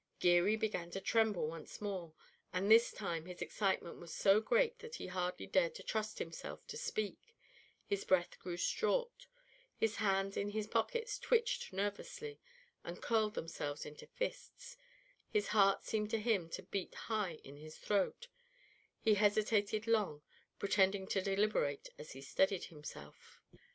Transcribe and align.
Geary 0.19 0.55
began 0.55 0.89
to 0.89 0.99
tremble 0.99 1.45
once 1.45 1.79
more, 1.79 2.15
and 2.51 2.71
this 2.71 2.91
time 2.91 3.27
his 3.27 3.39
excitement 3.39 3.99
was 3.99 4.11
so 4.11 4.39
great 4.41 4.79
that 4.79 4.95
he 4.95 5.05
hardly 5.05 5.45
dared 5.45 5.75
to 5.75 5.83
trust 5.83 6.17
himself 6.17 6.65
to 6.65 6.75
speak; 6.75 7.19
his 7.85 8.03
breath 8.03 8.39
grew 8.39 8.57
short, 8.57 9.27
his 9.77 9.97
hands 9.97 10.35
in 10.37 10.49
his 10.49 10.65
pockets 10.65 11.19
twitched 11.19 11.71
nervously, 11.71 12.39
and 12.83 13.03
curled 13.03 13.35
themselves 13.35 13.85
into 13.85 14.07
fists, 14.07 14.75
his 15.29 15.49
heart 15.49 15.83
seemed 15.83 16.09
to 16.09 16.19
him 16.19 16.49
to 16.49 16.63
beat 16.63 16.95
high 16.95 17.35
in 17.43 17.57
his 17.57 17.77
throat; 17.77 18.27
he 19.01 19.13
hesitated 19.13 19.85
long, 19.85 20.23
pretending 20.57 21.05
to 21.05 21.21
deliberate 21.21 21.89
as 21.99 22.13
he 22.13 22.23
steadied 22.23 22.63
himself. 22.63 23.39